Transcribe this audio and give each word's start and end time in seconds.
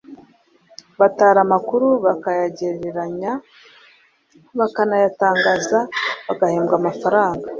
batara 0.99 1.39
amakuru 1.45 1.87
bakayegeranya, 2.05 3.31
bakanayatangaza 4.59 5.79
bagahembwa 6.27 6.73
amafaranga. 6.79 7.47